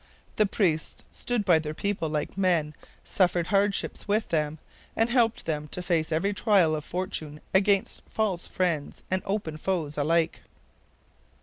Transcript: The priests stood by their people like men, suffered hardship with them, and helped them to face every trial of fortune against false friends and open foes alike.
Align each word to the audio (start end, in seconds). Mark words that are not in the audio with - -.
The 0.37 0.47
priests 0.47 1.05
stood 1.11 1.45
by 1.45 1.59
their 1.59 1.75
people 1.75 2.09
like 2.09 2.35
men, 2.35 2.73
suffered 3.03 3.45
hardship 3.45 3.99
with 4.07 4.29
them, 4.29 4.57
and 4.95 5.11
helped 5.11 5.45
them 5.45 5.67
to 5.67 5.83
face 5.83 6.11
every 6.11 6.33
trial 6.33 6.75
of 6.75 6.83
fortune 6.83 7.39
against 7.53 8.01
false 8.09 8.47
friends 8.47 9.03
and 9.11 9.21
open 9.27 9.57
foes 9.57 9.99
alike. 9.99 10.41